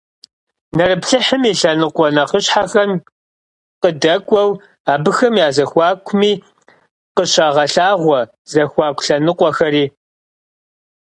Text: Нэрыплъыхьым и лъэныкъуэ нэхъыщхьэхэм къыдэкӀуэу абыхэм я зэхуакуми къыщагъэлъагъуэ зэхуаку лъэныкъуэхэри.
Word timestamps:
Нэрыплъыхьым 0.77 1.43
и 1.51 1.53
лъэныкъуэ 1.59 2.07
нэхъыщхьэхэм 2.15 2.91
къыдэкӀуэу 3.81 4.49
абыхэм 4.93 5.33
я 5.45 5.49
зэхуакуми 5.55 6.31
къыщагъэлъагъуэ 7.15 8.19
зэхуаку 8.51 9.03
лъэныкъуэхэри. 9.05 9.85